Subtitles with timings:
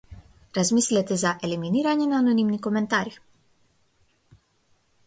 [0.57, 3.15] Размислете за елиминирање на анонимни коментари.